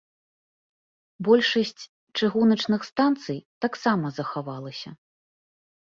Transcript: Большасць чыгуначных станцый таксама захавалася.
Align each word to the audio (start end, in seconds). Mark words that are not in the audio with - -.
Большасць 1.27 1.83
чыгуначных 2.17 2.81
станцый 2.91 3.39
таксама 3.67 4.07
захавалася. 4.17 4.89